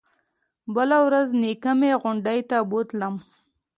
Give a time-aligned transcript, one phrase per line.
[0.75, 3.15] بله ورځ نيكه مې غونډۍ ته بوتلم.